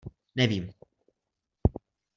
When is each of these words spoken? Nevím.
Nevím. 0.35 0.65